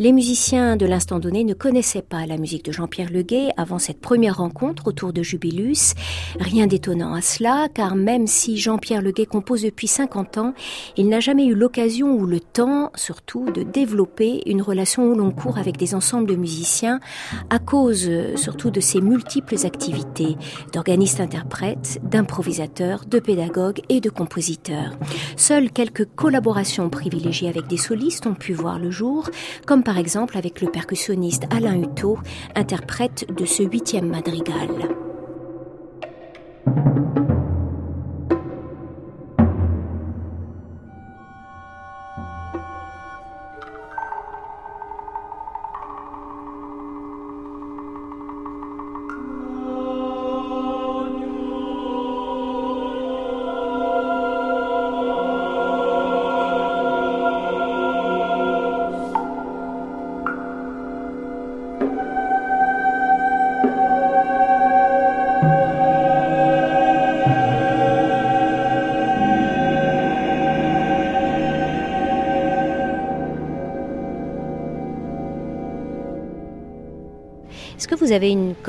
Les 0.05 0.11
musiciens 0.11 0.77
de 0.77 0.85
l'instant 0.85 1.17
donné 1.17 1.43
ne 1.43 1.55
connaissaient 1.55 2.03
pas 2.03 2.27
la 2.27 2.37
musique 2.37 2.63
de 2.63 2.71
Jean-Pierre 2.71 3.09
Leguet 3.11 3.49
avant 3.57 3.79
cette 3.79 3.99
première 3.99 4.37
rencontre 4.37 4.87
autour 4.87 5.13
de 5.13 5.23
Jubilus. 5.23 5.95
Rien 6.39 6.67
d'étonnant 6.67 7.15
à 7.15 7.21
cela, 7.21 7.69
car 7.73 7.95
même 7.95 8.27
si 8.27 8.59
Jean-Pierre 8.59 9.01
Leguet 9.01 9.25
compose 9.25 9.63
depuis 9.63 9.87
50 9.87 10.37
ans, 10.37 10.53
il 10.95 11.09
n'a 11.09 11.21
jamais 11.21 11.47
eu 11.47 11.55
l'occasion 11.55 12.13
ou 12.13 12.27
le 12.27 12.39
temps, 12.39 12.91
surtout, 12.93 13.49
de 13.49 13.63
développer 13.63 14.43
une 14.45 14.61
relation 14.61 15.11
au 15.11 15.15
long 15.15 15.31
cours 15.31 15.57
avec 15.57 15.75
des 15.75 15.95
ensembles 15.95 16.27
de 16.27 16.35
musiciens, 16.35 16.99
à 17.49 17.57
cause 17.57 18.07
surtout 18.35 18.69
de 18.69 18.81
ses 18.81 19.01
multiples 19.01 19.65
activités 19.65 20.37
d'organiste-interprète, 20.71 21.99
d'improvisateur, 22.03 23.05
de 23.05 23.17
pédagogue 23.17 23.81
et 23.89 24.01
de 24.01 24.11
compositeur. 24.11 24.91
Seules 25.35 25.71
quelques 25.71 26.05
collaborations 26.15 26.91
privilégiées 26.91 27.49
avec 27.49 27.65
des 27.65 27.77
solistes 27.77 28.27
ont 28.27 28.35
pu 28.35 28.53
voir 28.53 28.77
le 28.77 28.91
jour, 28.91 29.31
comme 29.65 29.81
par 29.81 29.94
exemple 29.97 30.37
avec 30.37 30.61
le 30.61 30.69
percussionniste 30.69 31.45
Alain 31.49 31.81
Hutto, 31.81 32.17
interprète 32.55 33.25
de 33.35 33.45
ce 33.45 33.63
huitième 33.63 34.09
madrigal. 34.09 34.69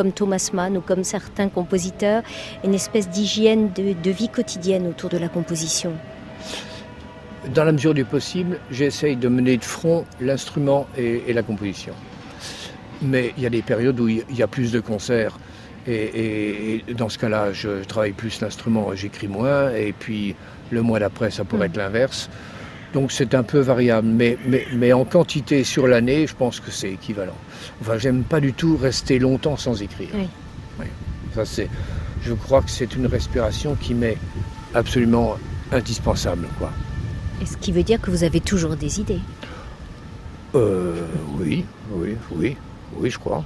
Comme 0.06 0.12
Thomas 0.12 0.50
Mann 0.52 0.76
ou 0.76 0.80
comme 0.80 1.02
certains 1.02 1.48
compositeurs, 1.48 2.22
une 2.64 2.74
espèce 2.74 3.08
d'hygiène 3.08 3.70
de, 3.72 4.10
vie 4.10 4.28
quotidienne 4.28 4.86
autour 4.86 5.10
de 5.10 5.18
la 5.18 5.28
composition 5.28 5.92
Dans 7.52 7.64
la 7.64 7.72
mesure 7.72 7.92
du 7.92 8.04
possible, 8.04 8.58
j'essaye 8.70 9.16
de 9.16 9.28
mener 9.28 9.56
de 9.56 9.64
front 9.64 10.04
l'instrument 10.20 10.86
et, 10.96 11.32
la 11.32 11.42
composition. 11.42 11.92
Mais 13.02 13.32
il 13.36 13.42
y 13.42 13.46
a 13.46 13.50
des 13.50 13.62
périodes 13.62 13.98
où 13.98 14.08
il 14.08 14.24
y 14.30 14.42
a 14.42 14.46
plus 14.46 14.70
de 14.70 14.80
concerts. 14.80 15.38
Et, 15.88 16.84
dans 16.96 17.08
ce 17.08 17.18
cas-là, 17.18 17.52
je 17.52 17.82
travaille 17.84 18.12
plus 18.12 18.40
l'instrument, 18.40 18.94
j'écris 18.94 19.28
moins. 19.28 19.70
Et 19.72 19.92
puis 19.92 20.36
le 20.70 20.82
mois 20.82 21.00
d'après, 21.00 21.30
ça 21.32 21.44
pourrait 21.44 21.66
mm. 21.66 21.70
être 21.72 21.76
l'inverse. 21.76 22.30
Donc 22.96 23.12
c'est 23.12 23.34
un 23.34 23.42
peu 23.42 23.58
variable, 23.58 24.08
mais, 24.08 24.38
mais, 24.72 24.94
en 24.94 25.04
quantité 25.04 25.64
sur 25.64 25.86
l'année, 25.86 26.26
je 26.26 26.34
pense 26.34 26.60
que 26.60 26.70
c'est 26.70 26.90
équivalent. 26.90 27.36
Enfin, 27.82 27.98
j'aime 27.98 28.22
pas 28.22 28.40
du 28.40 28.54
tout 28.54 28.78
rester 28.78 29.18
longtemps 29.18 29.58
sans 29.58 29.82
écrire. 29.82 30.08
Ça, 31.34 31.44
c'est, 31.44 31.68
je 32.22 32.32
crois 32.32 32.62
que 32.62 32.70
c'est 32.70 32.96
une 32.96 33.04
respiration 33.04 33.74
qui 33.74 33.92
m'est 33.92 34.16
absolument 34.72 35.36
indispensable. 35.72 36.48
Quoi. 36.58 36.70
Et 37.42 37.44
ce 37.44 37.58
qui 37.58 37.70
veut 37.70 37.82
dire 37.82 38.00
que 38.00 38.10
vous 38.10 38.24
avez 38.24 38.40
toujours 38.40 38.76
des 38.76 38.98
idées 38.98 39.20
euh, 40.54 40.94
Oui, 41.38 41.66
oui, 41.92 42.16
oui, 42.30 42.56
oui, 42.98 43.10
je 43.10 43.18
crois. 43.18 43.44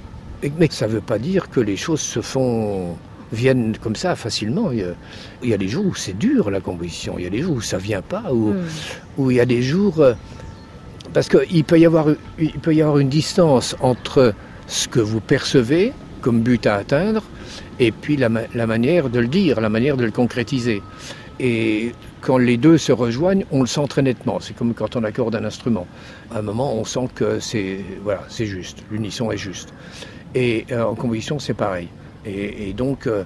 Mais 0.59 0.69
ça 0.71 0.87
ne 0.87 0.93
veut 0.93 1.01
pas 1.01 1.19
dire 1.19 1.49
que 1.49 1.59
les 1.59 1.75
choses 1.75 1.99
se 1.99 2.21
font 2.21 2.95
viennent 3.31 3.77
comme 3.77 3.95
ça 3.95 4.15
facilement. 4.15 4.71
Il 4.71 4.95
y 5.43 5.53
a, 5.53 5.57
des 5.57 5.67
jours 5.67 5.85
où 5.85 5.95
c'est 5.95 6.17
dur 6.17 6.51
la 6.51 6.59
composition, 6.59 7.15
il 7.17 7.23
y 7.23 7.27
a 7.27 7.29
des 7.29 7.41
jours 7.41 7.55
où 7.55 7.61
ça 7.61 7.77
vient 7.77 8.01
pas, 8.01 8.31
où, 8.31 8.51
hmm. 8.51 8.63
où 9.17 9.31
il 9.31 9.37
y 9.37 9.39
a 9.39 9.45
des 9.45 9.61
jours 9.61 9.99
euh, 9.99 10.13
parce 11.13 11.29
qu'il 11.29 11.63
peut 11.63 11.79
y 11.79 11.85
avoir 11.85 12.07
il 12.39 12.59
peut 12.59 12.73
y 12.73 12.81
avoir 12.81 12.99
une 12.99 13.09
distance 13.09 13.75
entre 13.81 14.33
ce 14.67 14.87
que 14.87 14.99
vous 14.99 15.19
percevez 15.19 15.93
comme 16.21 16.41
but 16.41 16.65
à 16.67 16.75
atteindre 16.75 17.23
et 17.79 17.91
puis 17.91 18.15
la, 18.15 18.29
la 18.53 18.67
manière 18.67 19.09
de 19.09 19.19
le 19.19 19.27
dire, 19.27 19.59
la 19.59 19.69
manière 19.69 19.97
de 19.97 20.05
le 20.05 20.11
concrétiser. 20.11 20.81
Et 21.39 21.93
quand 22.21 22.37
les 22.37 22.57
deux 22.57 22.77
se 22.77 22.91
rejoignent, 22.91 23.45
on 23.51 23.61
le 23.61 23.67
sent 23.67 23.87
très 23.89 24.03
nettement. 24.03 24.39
C'est 24.39 24.55
comme 24.55 24.75
quand 24.75 24.95
on 24.95 25.03
accorde 25.03 25.35
un 25.35 25.43
instrument. 25.43 25.87
À 26.33 26.39
un 26.39 26.41
moment, 26.43 26.75
on 26.75 26.85
sent 26.85 27.07
que 27.15 27.39
c'est 27.39 27.83
voilà, 28.03 28.21
c'est 28.29 28.45
juste, 28.45 28.83
l'unisson 28.91 29.31
est 29.31 29.37
juste. 29.37 29.73
Et 30.35 30.65
euh, 30.71 30.83
en 30.83 30.95
composition, 30.95 31.39
c'est 31.39 31.55
pareil. 31.55 31.87
Et, 32.25 32.73
donc, 32.73 33.07
euh, 33.07 33.23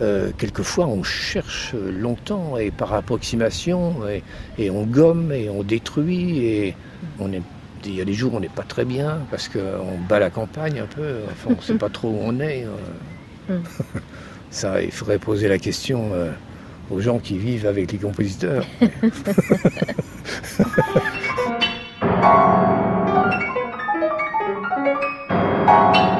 euh, 0.00 0.30
quelquefois, 0.38 0.86
on 0.86 1.02
cherche 1.02 1.74
longtemps 1.74 2.56
et 2.56 2.70
par 2.70 2.94
approximation, 2.94 3.96
et, 4.58 4.70
on 4.70 4.84
gomme 4.84 5.32
et 5.32 5.50
on 5.50 5.62
détruit, 5.62 6.44
et 6.44 6.74
on 7.18 7.32
est, 7.32 7.42
il 7.84 7.94
y 7.94 8.00
a 8.00 8.04
des 8.04 8.14
jours 8.14 8.34
où 8.34 8.36
on 8.36 8.40
n'est 8.40 8.48
pas 8.48 8.62
très 8.62 8.84
bien 8.84 9.18
parce 9.30 9.48
qu'on 9.48 9.98
bat 10.08 10.18
la 10.18 10.30
campagne 10.30 10.80
un 10.80 10.86
peu, 10.86 11.16
enfin, 11.30 11.50
on 11.50 11.56
ne 11.56 11.62
sait 11.62 11.74
pas 11.74 11.90
trop 11.90 12.08
où 12.08 12.18
on 12.22 12.40
est. 12.40 12.66
Euh. 13.50 13.58
Mm. 13.58 13.62
Ça, 14.50 14.82
il 14.82 14.90
faudrait 14.90 15.18
poser 15.18 15.48
la 15.48 15.58
question 15.58 16.10
aux 16.90 17.00
gens 17.00 17.20
qui 17.20 17.38
vivent 17.38 17.66
avec 17.66 17.92
les 17.92 17.98
compositeurs. 17.98 18.66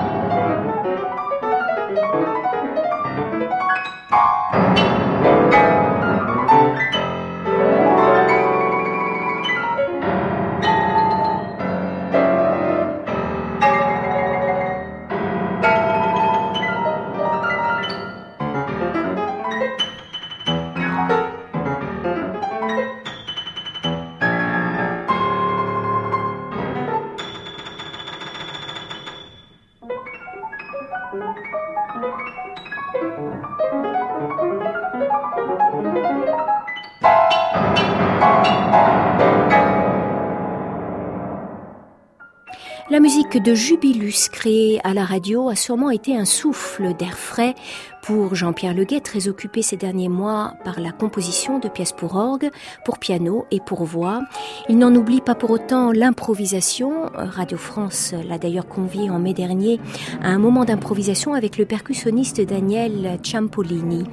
Musique 43.31 43.45
de 43.45 43.55
Jubilus 43.55 44.29
créée 44.29 44.81
à 44.83 44.93
la 44.93 45.05
radio 45.05 45.51
a 45.51 45.55
sûrement 45.55 45.91
été 45.91 46.17
un 46.17 46.25
souffle 46.25 46.97
d'air 46.97 47.17
frais 47.17 47.55
pour 48.03 48.35
Jean-Pierre 48.35 48.75
Leguet, 48.75 48.99
très 48.99 49.29
occupé 49.29 49.63
ces 49.63 49.77
derniers 49.77 50.09
mois 50.09 50.55
par 50.65 50.81
la 50.81 50.91
composition 50.91 51.61
de 51.61 51.69
pièces 51.69 51.93
pour 51.93 52.17
orgue, 52.17 52.51
pour 52.85 52.99
piano 52.99 53.47
et 53.53 53.61
pour 53.61 53.85
voix. 53.85 54.23
Il 54.69 54.79
n'en 54.79 54.93
oublie 54.97 55.21
pas 55.21 55.37
pour 55.37 55.51
autant 55.51 55.93
l'improvisation. 55.93 57.07
Radio 57.15 57.57
France 57.57 58.15
l'a 58.29 58.39
d'ailleurs 58.39 58.67
convié 58.67 59.11
en 59.11 59.21
mai 59.21 59.33
dernier 59.33 59.79
à 60.21 60.31
un 60.31 60.39
moment 60.39 60.65
d'improvisation 60.65 61.33
avec 61.35 61.57
le 61.57 61.67
percussionniste 61.67 62.41
Daniel 62.41 63.17
Ciampolini. 63.23 64.07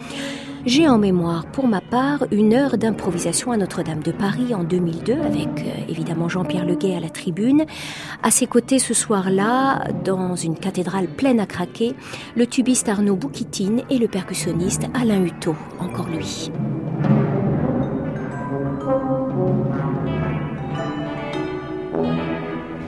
J'ai 0.68 0.90
en 0.90 0.98
mémoire, 0.98 1.46
pour 1.46 1.66
ma 1.66 1.80
part, 1.80 2.26
une 2.30 2.54
heure 2.54 2.78
d'improvisation 2.78 3.54
à 3.54 3.58
Notre-Dame 3.58 4.04
de 4.04 4.12
Paris 4.12 4.54
en 4.54 4.66
2002, 4.66 5.14
avec 5.14 5.48
euh, 5.48 5.86
évidemment 5.88 6.28
Jean-Pierre 6.28 6.66
Leguet 6.66 6.94
à 6.94 7.00
la 7.00 7.10
tribune. 7.10 7.64
À 8.22 8.32
ses 8.32 8.48
côtés 8.48 8.78
ce 8.78 8.94
soir-là, 8.94 9.88
dans 10.04 10.36
une 10.36 10.60
cathédrale 10.60 11.08
pleine 11.08 11.40
à 11.40 11.46
craquer, 11.46 11.96
le 12.36 12.46
tubiste 12.48 12.90
Arnaud 12.90 13.16
Boukitine 13.16 13.84
et 13.90 13.98
le 13.98 14.10
percussionniste 14.10 14.88
Alain 14.94 15.24
Hutto, 15.24 15.56
encore 15.80 16.10
lui. 16.10 16.52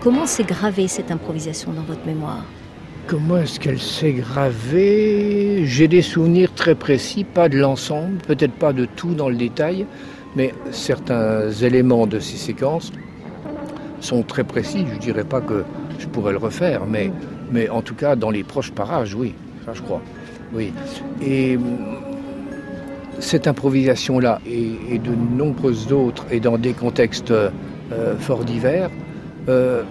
Comment 0.02 0.26
s'est 0.26 0.44
gravée 0.44 0.90
cette 0.90 1.12
improvisation 1.12 1.72
dans 1.72 1.84
votre 1.84 2.06
mémoire? 2.06 2.44
Comment 3.10 3.38
est-ce 3.38 3.60
qu'elle 3.60 3.80
s'est 3.80 4.14
gravée? 4.14 5.66
J'ai 5.66 5.88
des 5.88 6.04
souvenirs 6.04 6.54
très 6.54 6.76
précis, 6.76 7.24
pas 7.24 7.50
de 7.50 7.58
l'ensemble, 7.58 8.18
peut-être 8.28 8.54
pas 8.54 8.72
de 8.72 8.86
tout 8.86 9.16
dans 9.16 9.30
le 9.30 9.36
détail, 9.36 9.88
mais 10.36 10.54
certains 10.70 11.50
éléments 11.50 12.06
de 12.06 12.20
ces 12.20 12.38
séquences 12.38 12.92
sont 14.00 14.22
très 14.22 14.44
précis. 14.44 14.86
Je 14.88 14.94
ne 14.94 15.00
dirais 15.00 15.24
pas 15.24 15.42
que 15.42 15.64
je 15.98 16.06
pourrais 16.06 16.34
le 16.34 16.38
refaire, 16.38 16.86
mais, 16.86 17.12
mais 17.52 17.68
en 17.68 17.82
tout 17.82 17.96
cas 17.96 18.16
dans 18.16 18.30
les 18.30 18.44
proches 18.44 18.72
parages, 18.72 19.16
oui, 19.16 19.34
ça 19.66 19.74
je 19.74 19.82
crois. 19.82 20.04
Oui. 20.54 20.72
Et 21.20 21.58
cette 23.18 23.48
improvisation-là 23.48 24.40
et, 24.46 25.00
de 25.00 25.16
nombreuses 25.36 25.92
autres, 25.92 26.28
et 26.30 26.40
dans 26.40 26.60
des 26.60 26.74
contextes 26.74 27.32
euh, 27.32 27.50
fort 28.20 28.46
divers, 28.46 28.92
euh, 29.48 29.82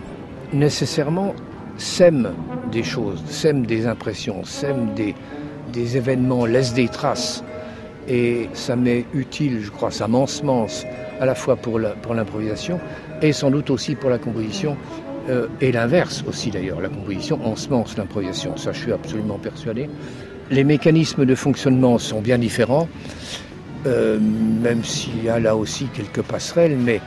nécessairement 0.53 1.35
sème 1.79 2.33
des 2.71 2.83
choses, 2.83 3.23
sème 3.27 3.65
des 3.65 3.87
impressions, 3.87 4.45
sème 4.45 4.95
des, 4.95 5.15
des 5.73 5.97
événements, 5.97 6.45
laisse 6.45 6.75
des 6.75 6.89
traces. 6.89 7.43
Et 8.09 8.49
ça 8.53 8.77
m'est 8.77 9.05
utile, 9.15 9.61
je 9.63 9.71
crois, 9.71 9.91
ça 9.91 10.09
m'ensemence 10.09 10.85
à 11.21 11.27
la 11.27 11.35
fois 11.35 11.57
pour 11.57 11.79
l'improvisation 11.79 12.81
et 13.23 13.33
sans 13.33 13.51
doute 13.51 13.71
aussi 13.71 13.95
pour 13.95 14.11
la 14.11 14.19
composition. 14.19 14.77
Euh, 15.29 15.47
et 15.61 15.73
l'inverse 15.73 16.25
aussi 16.27 16.51
d'ailleurs, 16.51 16.81
la 16.81 16.89
composition 16.89 17.39
ensemence 17.45 17.99
l'improvisation, 17.99 18.57
ça 18.57 18.73
je 18.73 18.81
suis 18.81 18.93
absolument 18.93 19.39
persuadé. 19.39 19.91
Les 20.51 20.65
mécanismes 20.65 21.27
de 21.27 21.35
fonctionnement 21.35 21.99
sont 21.99 22.23
bien 22.23 22.39
différents, 22.39 22.89
euh, 23.87 24.19
même 24.19 24.83
s'il 24.83 25.23
y 25.23 25.29
a 25.29 25.39
là 25.39 25.55
aussi 25.55 25.87
quelques 25.93 26.23
passerelles, 26.23 26.79
mais 26.79 27.03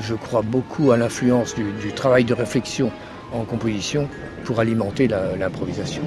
je 0.00 0.14
crois 0.14 0.42
beaucoup 0.42 0.90
à 0.90 0.96
l'influence 0.96 1.54
du 1.54 1.92
travail 1.92 2.24
de 2.24 2.34
réflexion 2.34 2.90
en 3.32 3.44
composition 3.44 4.08
pour 4.44 4.60
alimenter 4.60 5.08
l'improvisation. 5.08 6.02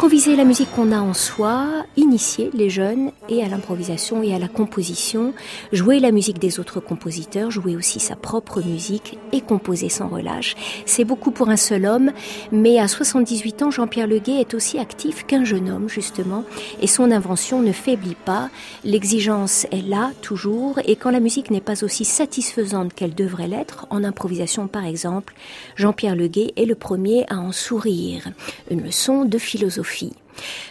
Improviser 0.00 0.34
la 0.34 0.46
musique 0.46 0.72
qu'on 0.74 0.92
a 0.92 0.98
en 0.98 1.12
soi, 1.12 1.84
initier 1.98 2.48
les 2.54 2.70
jeunes 2.70 3.12
et 3.28 3.44
à 3.44 3.48
l'improvisation 3.48 4.22
et 4.22 4.34
à 4.34 4.38
la 4.38 4.48
composition, 4.48 5.34
jouer 5.72 6.00
la 6.00 6.10
musique 6.10 6.38
des 6.38 6.58
autres 6.58 6.80
compositeurs, 6.80 7.50
jouer 7.50 7.76
aussi 7.76 8.00
sa 8.00 8.16
propre 8.16 8.62
musique 8.62 9.18
et 9.32 9.42
composer 9.42 9.90
sans 9.90 10.08
relâche. 10.08 10.56
C'est 10.86 11.04
beaucoup 11.04 11.32
pour 11.32 11.50
un 11.50 11.58
seul 11.58 11.84
homme, 11.84 12.12
mais 12.50 12.78
à 12.78 12.88
78 12.88 13.62
ans, 13.62 13.70
Jean-Pierre 13.70 14.06
Leguet 14.06 14.40
est 14.40 14.54
aussi 14.54 14.78
actif 14.78 15.26
qu'un 15.26 15.44
jeune 15.44 15.68
homme, 15.68 15.90
justement, 15.90 16.44
et 16.80 16.86
son 16.86 17.10
invention 17.10 17.60
ne 17.60 17.72
faiblit 17.72 18.16
pas. 18.24 18.48
L'exigence 18.84 19.66
est 19.70 19.86
là, 19.86 20.12
toujours, 20.22 20.78
et 20.86 20.96
quand 20.96 21.10
la 21.10 21.20
musique 21.20 21.50
n'est 21.50 21.60
pas 21.60 21.84
aussi 21.84 22.06
satisfaisante 22.06 22.94
qu'elle 22.94 23.14
devrait 23.14 23.48
l'être, 23.48 23.86
en 23.90 24.02
improvisation 24.02 24.66
par 24.66 24.86
exemple, 24.86 25.34
Jean-Pierre 25.76 26.16
Leguet 26.16 26.54
est 26.56 26.64
le 26.64 26.74
premier 26.74 27.26
à 27.28 27.36
en 27.36 27.52
sourire. 27.52 28.22
Une 28.70 28.82
leçon 28.82 29.26
de 29.26 29.36
philosophie 29.36 29.89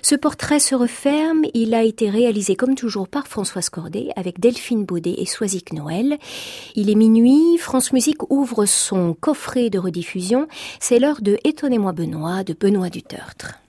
ce 0.02 0.16
portrait 0.16 0.60
se 0.60 0.76
referme, 0.76 1.44
il 1.54 1.74
a 1.74 1.84
été 1.84 2.10
réalisé 2.10 2.56
comme 2.56 2.76
toujours 2.76 3.08
par 3.08 3.28
Françoise 3.28 3.70
Cordet 3.70 4.10
avec 4.16 4.40
Delphine 4.40 4.86
Baudet 4.86 5.16
et 5.18 5.26
Soisic 5.26 5.74
Noël. 5.74 6.18
Il 6.76 6.90
est 6.90 6.96
minuit, 6.96 7.58
France 7.58 7.94
Musique 7.94 8.32
ouvre 8.32 8.66
son 8.66 9.14
coffret 9.14 9.70
de 9.70 9.80
rediffusion, 9.80 10.48
c'est 10.80 11.00
l'heure 11.00 11.22
de 11.22 11.38
Étonnez-moi 11.44 11.92
Benoît 11.92 12.44
de 12.44 12.54
Benoît 12.54 12.90
Dutertre. 12.90 13.60